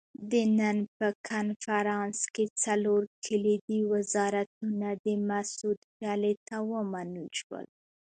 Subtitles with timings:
[0.31, 7.65] د بُن په کنفرانس کې څلور کلیدي وزارتونه د مسعود ډلې ته ومنل شول.